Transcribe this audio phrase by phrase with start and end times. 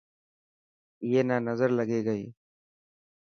[1.03, 2.25] اي نا نظر لگي گئي.